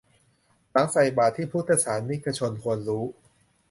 [0.71, 3.03] หลังใส่บาตร ที่พุทธศาสนิกชนควรรู้